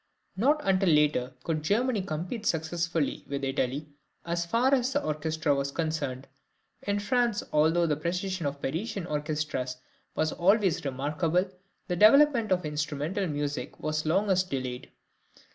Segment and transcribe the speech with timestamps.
[0.35, 3.87] Not until later could Germany compete successfully with Italy,
[4.25, 6.27] as far as the orchestra was concerned;
[6.81, 9.77] in France, although the precision of Parisian orchestras
[10.15, 11.45] was always remarkable,
[11.87, 14.89] the development of instrumental music was longest delayed.